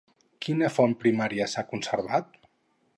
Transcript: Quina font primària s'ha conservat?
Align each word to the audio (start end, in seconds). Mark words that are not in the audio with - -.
Quina 0.45 0.69
font 0.77 0.95
primària 1.05 1.49
s'ha 1.53 1.67
conservat? 1.71 2.37